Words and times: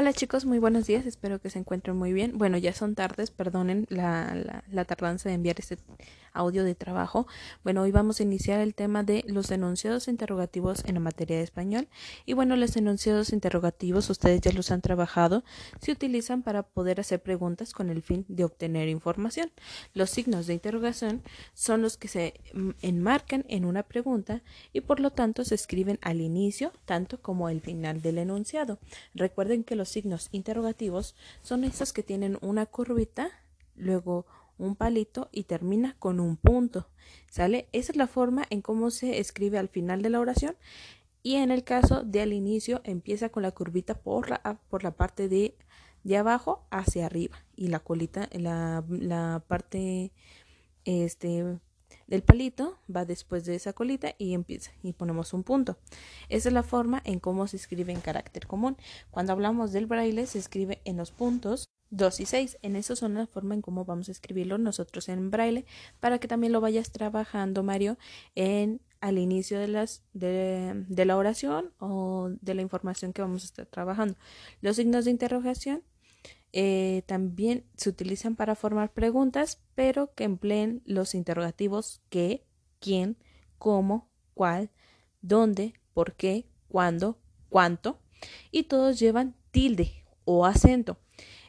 Hola 0.00 0.12
chicos, 0.12 0.44
muy 0.44 0.60
buenos 0.60 0.86
días, 0.86 1.06
espero 1.06 1.40
que 1.40 1.50
se 1.50 1.58
encuentren 1.58 1.96
muy 1.96 2.12
bien. 2.12 2.38
Bueno, 2.38 2.56
ya 2.56 2.72
son 2.72 2.94
tardes, 2.94 3.32
perdonen 3.32 3.84
la, 3.88 4.62
la, 4.70 4.84
tardanza 4.84 5.28
de 5.28 5.34
enviar 5.34 5.56
este 5.58 5.76
audio 6.32 6.62
de 6.62 6.76
trabajo. 6.76 7.26
Bueno, 7.64 7.82
hoy 7.82 7.90
vamos 7.90 8.20
a 8.20 8.22
iniciar 8.22 8.60
el 8.60 8.76
tema 8.76 9.02
de 9.02 9.24
los 9.26 9.50
enunciados 9.50 10.06
interrogativos 10.06 10.84
en 10.84 10.94
la 10.94 11.00
materia 11.00 11.38
de 11.38 11.42
español. 11.42 11.88
Y 12.26 12.34
bueno, 12.34 12.54
los 12.54 12.76
enunciados 12.76 13.32
interrogativos, 13.32 14.08
ustedes 14.08 14.40
ya 14.40 14.52
los 14.52 14.70
han 14.70 14.82
trabajado, 14.82 15.42
se 15.80 15.90
utilizan 15.90 16.44
para 16.44 16.62
poder 16.62 17.00
hacer 17.00 17.20
preguntas 17.20 17.72
con 17.72 17.90
el 17.90 18.02
fin 18.02 18.24
de 18.28 18.44
obtener 18.44 18.88
información. 18.88 19.50
Los 19.94 20.10
signos 20.10 20.46
de 20.46 20.54
interrogación 20.54 21.24
son 21.54 21.82
los 21.82 21.96
que 21.96 22.06
se 22.06 22.34
enmarcan 22.82 23.44
en 23.48 23.64
una 23.64 23.82
pregunta 23.82 24.42
y 24.72 24.82
por 24.82 25.00
lo 25.00 25.10
tanto 25.10 25.44
se 25.44 25.56
escriben 25.56 25.98
al 26.02 26.20
inicio, 26.20 26.72
tanto 26.84 27.20
como 27.20 27.48
al 27.48 27.60
final 27.60 28.00
del 28.00 28.18
enunciado. 28.18 28.78
Recuerden 29.12 29.64
que 29.64 29.74
los 29.74 29.87
signos 29.90 30.28
interrogativos 30.32 31.14
son 31.42 31.64
esos 31.64 31.92
que 31.92 32.02
tienen 32.02 32.38
una 32.40 32.66
curvita, 32.66 33.30
luego 33.76 34.26
un 34.58 34.76
palito 34.76 35.28
y 35.32 35.44
termina 35.44 35.96
con 35.98 36.20
un 36.20 36.36
punto. 36.36 36.88
¿Sale? 37.30 37.68
Esa 37.72 37.92
es 37.92 37.96
la 37.96 38.06
forma 38.06 38.44
en 38.50 38.62
cómo 38.62 38.90
se 38.90 39.18
escribe 39.18 39.58
al 39.58 39.68
final 39.68 40.02
de 40.02 40.10
la 40.10 40.20
oración. 40.20 40.56
Y 41.22 41.36
en 41.36 41.50
el 41.50 41.64
caso 41.64 42.02
de 42.02 42.20
al 42.20 42.32
inicio 42.32 42.80
empieza 42.84 43.28
con 43.28 43.42
la 43.42 43.52
curvita 43.52 43.94
por 43.94 44.30
la, 44.30 44.60
por 44.68 44.82
la 44.82 44.92
parte 44.92 45.28
de, 45.28 45.56
de 46.04 46.16
abajo 46.16 46.66
hacia 46.70 47.06
arriba 47.06 47.36
y 47.56 47.68
la 47.68 47.80
colita, 47.80 48.28
la, 48.32 48.84
la 48.88 49.44
parte 49.46 50.12
este, 50.84 51.58
del 52.08 52.22
palito 52.22 52.78
va 52.94 53.04
después 53.04 53.44
de 53.44 53.54
esa 53.54 53.72
colita 53.72 54.14
y 54.18 54.34
empieza 54.34 54.72
y 54.82 54.94
ponemos 54.94 55.32
un 55.32 55.44
punto. 55.44 55.78
Esa 56.28 56.48
es 56.48 56.52
la 56.52 56.62
forma 56.64 57.00
en 57.04 57.20
cómo 57.20 57.46
se 57.46 57.56
escribe 57.56 57.92
en 57.92 58.00
carácter 58.00 58.46
común. 58.46 58.76
Cuando 59.10 59.32
hablamos 59.32 59.72
del 59.72 59.86
braille 59.86 60.26
se 60.26 60.38
escribe 60.38 60.80
en 60.84 60.96
los 60.96 61.12
puntos 61.12 61.68
2 61.90 62.20
y 62.20 62.26
6. 62.26 62.58
En 62.62 62.76
eso 62.76 62.96
son 62.96 63.14
la 63.14 63.26
forma 63.26 63.54
en 63.54 63.62
cómo 63.62 63.84
vamos 63.84 64.08
a 64.08 64.12
escribirlo 64.12 64.58
nosotros 64.58 65.08
en 65.08 65.30
braille 65.30 65.64
para 66.00 66.18
que 66.18 66.28
también 66.28 66.52
lo 66.52 66.60
vayas 66.60 66.90
trabajando 66.90 67.62
Mario 67.62 67.98
en 68.34 68.80
al 69.00 69.18
inicio 69.18 69.60
de 69.60 69.68
las 69.68 70.02
de, 70.12 70.84
de 70.88 71.04
la 71.04 71.16
oración 71.16 71.72
o 71.78 72.30
de 72.40 72.54
la 72.54 72.62
información 72.62 73.12
que 73.12 73.22
vamos 73.22 73.42
a 73.42 73.46
estar 73.46 73.66
trabajando. 73.66 74.16
Los 74.60 74.76
signos 74.76 75.04
de 75.04 75.12
interrogación 75.12 75.84
eh, 76.52 77.02
también 77.06 77.64
se 77.76 77.90
utilizan 77.90 78.36
para 78.36 78.54
formar 78.54 78.92
preguntas, 78.92 79.60
pero 79.74 80.14
que 80.14 80.24
empleen 80.24 80.82
los 80.84 81.14
interrogativos 81.14 82.00
qué, 82.08 82.46
quién, 82.80 83.18
cómo, 83.58 84.10
cuál, 84.34 84.70
dónde, 85.20 85.74
por 85.92 86.14
qué, 86.14 86.46
cuándo, 86.68 87.18
cuánto, 87.48 87.98
y 88.50 88.64
todos 88.64 88.98
llevan 88.98 89.34
tilde 89.50 90.04
o 90.24 90.46
acento. 90.46 90.98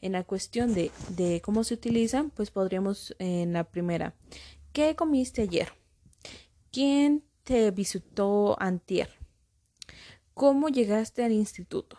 En 0.00 0.12
la 0.12 0.24
cuestión 0.24 0.74
de, 0.74 0.90
de 1.10 1.40
cómo 1.40 1.64
se 1.64 1.74
utilizan, 1.74 2.30
pues 2.30 2.50
podríamos 2.50 3.14
en 3.18 3.52
la 3.52 3.64
primera, 3.64 4.14
¿qué 4.72 4.94
comiste 4.94 5.42
ayer? 5.42 5.72
¿Quién 6.70 7.24
te 7.44 7.70
visitó 7.70 8.60
antier? 8.60 9.10
¿Cómo 10.34 10.68
llegaste 10.68 11.24
al 11.24 11.32
instituto? 11.32 11.98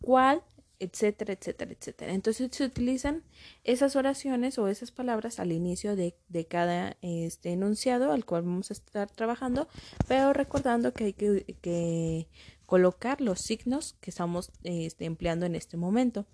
¿Cuál 0.00 0.42
etcétera, 0.78 1.32
etcétera, 1.32 1.72
etcétera. 1.72 2.12
Entonces 2.12 2.50
se 2.52 2.64
utilizan 2.64 3.22
esas 3.64 3.96
oraciones 3.96 4.58
o 4.58 4.68
esas 4.68 4.90
palabras 4.90 5.40
al 5.40 5.52
inicio 5.52 5.96
de, 5.96 6.16
de, 6.28 6.46
cada 6.46 6.96
este, 7.02 7.52
enunciado 7.52 8.12
al 8.12 8.24
cual 8.24 8.42
vamos 8.42 8.70
a 8.70 8.74
estar 8.74 9.10
trabajando, 9.10 9.68
pero 10.08 10.32
recordando 10.32 10.92
que 10.92 11.04
hay 11.04 11.12
que, 11.12 11.56
que 11.60 12.28
colocar 12.66 13.20
los 13.20 13.40
signos 13.40 13.94
que 14.00 14.10
estamos 14.10 14.50
este, 14.62 15.04
empleando 15.04 15.46
en 15.46 15.54
este 15.54 15.76
momento. 15.76 16.26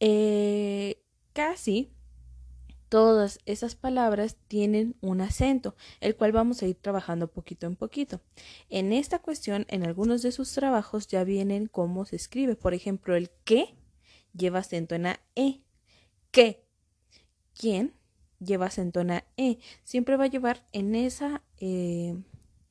Eh, 0.00 1.02
casi 1.32 1.92
Todas 2.90 3.38
esas 3.46 3.76
palabras 3.76 4.36
tienen 4.48 4.96
un 5.00 5.20
acento, 5.20 5.76
el 6.00 6.16
cual 6.16 6.32
vamos 6.32 6.60
a 6.60 6.66
ir 6.66 6.74
trabajando 6.74 7.28
poquito 7.28 7.68
en 7.68 7.76
poquito. 7.76 8.20
En 8.68 8.92
esta 8.92 9.20
cuestión, 9.20 9.64
en 9.68 9.84
algunos 9.84 10.22
de 10.22 10.32
sus 10.32 10.52
trabajos 10.52 11.06
ya 11.06 11.22
vienen 11.22 11.68
cómo 11.68 12.04
se 12.04 12.16
escribe. 12.16 12.56
Por 12.56 12.74
ejemplo, 12.74 13.14
el 13.14 13.30
que 13.44 13.76
lleva 14.34 14.58
acento 14.58 14.96
en 14.96 15.04
la 15.04 15.20
E. 15.36 15.60
¿Qué? 16.32 16.64
¿Quién? 17.54 17.94
Lleva 18.40 18.66
acento 18.66 18.98
en 18.98 19.06
la 19.06 19.24
E. 19.36 19.58
Siempre 19.84 20.16
va 20.16 20.24
a 20.24 20.30
llevar 20.30 20.66
en 20.72 20.96
esa 20.96 21.42
eh, 21.58 22.20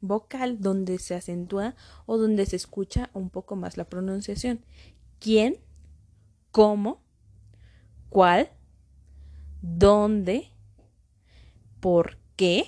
vocal 0.01 0.59
donde 0.59 0.99
se 0.99 1.15
acentúa 1.15 1.77
o 2.05 2.17
donde 2.17 2.45
se 2.45 2.57
escucha 2.57 3.09
un 3.13 3.29
poco 3.29 3.55
más 3.55 3.77
la 3.77 3.85
pronunciación. 3.85 4.65
¿Quién? 5.19 5.59
¿Cómo? 6.51 7.01
¿Cuál? 8.09 8.51
Dónde, 9.61 10.51
por 11.79 12.17
qué, 12.35 12.65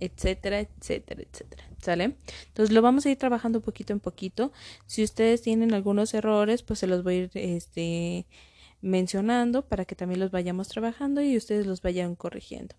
etcétera, 0.00 0.60
etcétera, 0.60 1.22
etcétera. 1.22 1.64
¿Sale? 1.80 2.16
Entonces 2.48 2.74
lo 2.74 2.82
vamos 2.82 3.06
a 3.06 3.10
ir 3.10 3.16
trabajando 3.16 3.62
poquito 3.62 3.92
en 3.92 4.00
poquito. 4.00 4.52
Si 4.86 5.02
ustedes 5.02 5.40
tienen 5.40 5.72
algunos 5.72 6.12
errores, 6.12 6.62
pues 6.62 6.78
se 6.78 6.86
los 6.86 7.02
voy 7.02 7.14
a 7.14 7.18
ir 7.18 7.30
este, 7.34 8.26
mencionando 8.82 9.66
para 9.66 9.84
que 9.86 9.94
también 9.94 10.20
los 10.20 10.30
vayamos 10.30 10.68
trabajando 10.68 11.22
y 11.22 11.36
ustedes 11.36 11.66
los 11.66 11.80
vayan 11.80 12.16
corrigiendo. 12.16 12.74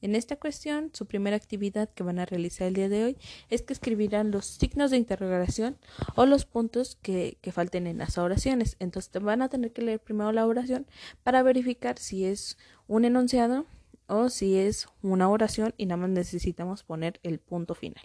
En 0.00 0.14
esta 0.14 0.36
cuestión, 0.36 0.90
su 0.92 1.06
primera 1.06 1.36
actividad 1.36 1.88
que 1.90 2.02
van 2.02 2.18
a 2.18 2.26
realizar 2.26 2.68
el 2.68 2.74
día 2.74 2.88
de 2.88 3.04
hoy 3.04 3.18
es 3.48 3.62
que 3.62 3.72
escribirán 3.72 4.30
los 4.30 4.46
signos 4.46 4.90
de 4.90 4.96
interrogación 4.96 5.78
o 6.14 6.26
los 6.26 6.44
puntos 6.44 6.98
que, 7.02 7.38
que 7.40 7.52
falten 7.52 7.86
en 7.86 7.98
las 7.98 8.18
oraciones. 8.18 8.76
Entonces 8.78 9.22
van 9.22 9.42
a 9.42 9.48
tener 9.48 9.72
que 9.72 9.82
leer 9.82 10.00
primero 10.00 10.32
la 10.32 10.46
oración 10.46 10.86
para 11.22 11.42
verificar 11.42 11.98
si 11.98 12.24
es 12.24 12.58
un 12.86 13.04
enunciado 13.04 13.66
o 14.06 14.28
si 14.28 14.58
es 14.58 14.88
una 15.02 15.28
oración 15.28 15.74
y 15.76 15.86
nada 15.86 16.02
más 16.02 16.10
necesitamos 16.10 16.82
poner 16.82 17.18
el 17.22 17.38
punto 17.38 17.74
final. 17.74 18.04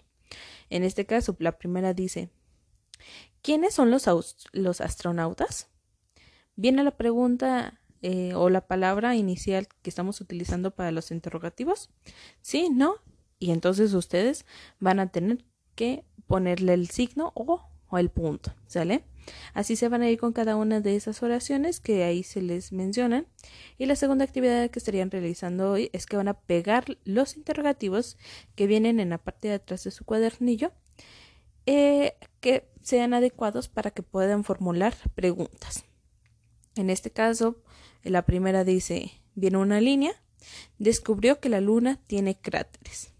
En 0.70 0.84
este 0.84 1.06
caso, 1.06 1.36
la 1.38 1.58
primera 1.58 1.94
dice, 1.94 2.30
¿quiénes 3.42 3.74
son 3.74 3.90
los, 3.90 4.06
los 4.52 4.80
astronautas? 4.80 5.68
Viene 6.56 6.82
la 6.82 6.96
pregunta 6.96 7.80
eh, 8.02 8.34
o 8.34 8.50
la 8.50 8.66
palabra 8.66 9.16
inicial 9.16 9.68
que 9.82 9.90
estamos 9.90 10.20
utilizando 10.20 10.70
para 10.70 10.92
los 10.92 11.10
interrogativos? 11.10 11.90
Sí, 12.40 12.70
no. 12.70 12.96
Y 13.38 13.50
entonces 13.50 13.94
ustedes 13.94 14.46
van 14.80 15.00
a 15.00 15.08
tener 15.08 15.44
que 15.74 16.04
ponerle 16.26 16.74
el 16.74 16.88
signo 16.90 17.32
o, 17.34 17.64
el 17.96 18.10
punto, 18.10 18.54
¿sale? 18.66 19.04
Así 19.54 19.76
se 19.76 19.88
van 19.88 20.02
a 20.02 20.10
ir 20.10 20.18
con 20.18 20.32
cada 20.32 20.56
una 20.56 20.80
de 20.80 20.96
esas 20.96 21.22
oraciones 21.22 21.80
que 21.80 22.04
ahí 22.04 22.22
se 22.22 22.42
les 22.42 22.72
mencionan. 22.72 23.26
Y 23.78 23.86
la 23.86 23.96
segunda 23.96 24.24
actividad 24.24 24.70
que 24.70 24.78
estarían 24.78 25.10
realizando 25.10 25.70
hoy 25.70 25.90
es 25.92 26.06
que 26.06 26.16
van 26.16 26.28
a 26.28 26.34
pegar 26.34 26.98
los 27.04 27.36
interrogativos 27.36 28.18
que 28.56 28.66
vienen 28.66 29.00
en 29.00 29.10
la 29.10 29.18
parte 29.18 29.48
de 29.48 29.54
atrás 29.54 29.84
de 29.84 29.90
su 29.90 30.04
cuadernillo 30.04 30.72
eh, 31.70 32.14
que 32.40 32.66
sean 32.82 33.12
adecuados 33.12 33.68
para 33.68 33.90
que 33.90 34.02
puedan 34.02 34.42
formular 34.42 34.94
preguntas. 35.14 35.84
En 36.78 36.90
este 36.90 37.10
caso, 37.10 37.56
la 38.04 38.24
primera 38.24 38.62
dice, 38.62 39.10
viene 39.34 39.58
una 39.58 39.80
línea, 39.80 40.12
descubrió 40.78 41.40
que 41.40 41.48
la 41.48 41.60
luna 41.60 42.00
tiene 42.06 42.40
cráteres. 42.40 43.12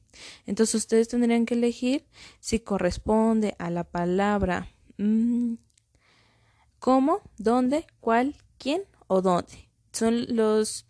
Entonces 0.47 0.77
ustedes 0.77 1.09
tendrían 1.09 1.45
que 1.45 1.55
elegir 1.55 2.07
si 2.39 2.61
corresponde 2.61 3.57
a 3.59 3.71
la 3.71 3.83
palabra 3.83 4.69
mm, 4.97 5.55
cómo, 6.79 7.21
dónde, 7.37 7.85
cuál, 7.99 8.37
quién 8.59 8.83
o 9.09 9.23
dónde. 9.23 9.69
Son 9.93 10.37
los 10.37 10.87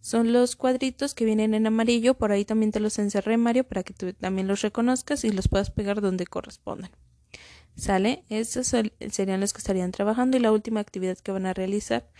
son 0.00 0.32
los 0.32 0.54
cuadritos 0.54 1.14
que 1.14 1.24
vienen 1.24 1.52
en 1.52 1.66
amarillo, 1.66 2.14
por 2.14 2.30
ahí 2.30 2.44
también 2.44 2.70
te 2.70 2.78
los 2.78 3.00
encerré 3.00 3.36
Mario 3.38 3.64
para 3.64 3.82
que 3.82 3.92
tú 3.92 4.12
también 4.12 4.46
los 4.46 4.62
reconozcas 4.62 5.24
y 5.24 5.32
los 5.32 5.48
puedas 5.48 5.72
pegar 5.72 6.00
donde 6.00 6.28
correspondan. 6.28 6.92
¿Sale? 7.76 8.24
Esos 8.30 8.68
serían 8.68 9.40
los 9.40 9.52
que 9.52 9.58
estarían 9.58 9.92
trabajando 9.92 10.36
y 10.36 10.40
la 10.40 10.50
última 10.50 10.80
actividad 10.80 11.18
que 11.18 11.32
van 11.32 11.46
a 11.46 11.54
realizar 11.54 12.10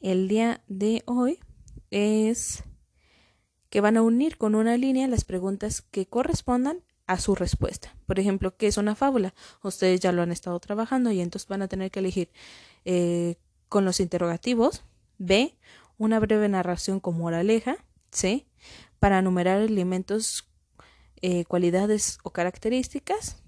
el 0.00 0.28
día 0.28 0.62
de 0.68 1.02
hoy 1.04 1.40
es 1.90 2.62
que 3.70 3.80
van 3.80 3.96
a 3.96 4.02
unir 4.02 4.38
con 4.38 4.54
una 4.54 4.76
línea 4.76 5.08
las 5.08 5.24
preguntas 5.24 5.82
que 5.82 6.06
correspondan 6.06 6.82
a 7.06 7.18
su 7.18 7.34
respuesta. 7.34 7.96
Por 8.06 8.20
ejemplo, 8.20 8.56
¿qué 8.56 8.68
es 8.68 8.76
una 8.76 8.94
fábula? 8.94 9.34
Ustedes 9.62 10.00
ya 10.00 10.12
lo 10.12 10.22
han 10.22 10.30
estado 10.30 10.58
trabajando 10.60 11.10
y 11.10 11.20
entonces 11.20 11.48
van 11.48 11.62
a 11.62 11.68
tener 11.68 11.90
que 11.90 11.98
elegir 11.98 12.30
eh, 12.84 13.34
con 13.68 13.84
los 13.84 13.98
interrogativos. 13.98 14.84
B, 15.18 15.56
una 15.98 16.20
breve 16.20 16.48
narración 16.48 17.00
con 17.00 17.18
moraleja. 17.18 17.84
C, 18.12 18.46
para 19.00 19.18
enumerar 19.18 19.60
elementos, 19.60 20.48
eh, 21.20 21.44
cualidades 21.46 22.18
o 22.22 22.30
características. 22.30 23.42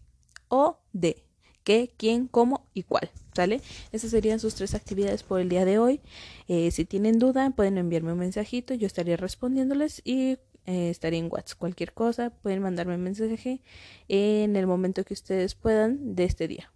O 0.49 0.81
D, 0.93 1.25
qué, 1.65 1.93
quién, 1.97 2.29
cómo 2.29 2.67
y 2.75 2.83
cuál. 2.85 3.11
¿Sale? 3.35 3.63
Esas 3.93 4.11
serían 4.11 4.41
sus 4.41 4.55
tres 4.55 4.75
actividades 4.75 5.23
por 5.23 5.41
el 5.41 5.49
día 5.49 5.65
de 5.65 5.79
hoy. 5.79 6.01
Eh, 6.49 6.71
si 6.71 6.85
tienen 6.85 7.19
duda, 7.19 7.51
pueden 7.51 7.79
enviarme 7.79 8.13
un 8.13 8.19
mensajito, 8.19 8.75
yo 8.75 8.87
estaría 8.87 9.17
respondiéndoles 9.17 10.03
y 10.05 10.39
eh, 10.67 10.91
estaría 10.91 11.19
en 11.19 11.29
WhatsApp. 11.31 11.59
Cualquier 11.59 11.93
cosa, 11.93 12.31
pueden 12.31 12.61
mandarme 12.63 12.97
un 12.97 13.03
mensaje 13.03 13.63
en 14.09 14.57
el 14.57 14.67
momento 14.67 15.05
que 15.05 15.15
ustedes 15.15 15.55
puedan 15.55 16.15
de 16.15 16.25
este 16.25 16.47
día. 16.47 16.72